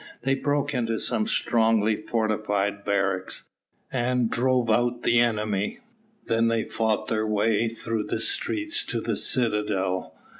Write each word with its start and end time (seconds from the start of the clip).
They 0.23 0.33
broke 0.33 0.73
into 0.73 0.97
some 0.97 1.27
strongly 1.27 1.95
fortified 1.95 2.83
barracks, 2.83 3.45
and 3.91 4.31
drove 4.31 4.67
out 4.71 5.03
the 5.03 5.19
enemy, 5.19 5.77
then 6.25 6.47
they 6.47 6.63
fought 6.63 7.05
their 7.05 7.27
way 7.27 7.67
through 7.67 8.05
the 8.05 8.19
streets 8.19 8.83
to 8.85 8.99
the 8.99 9.15
citadel. 9.15 10.17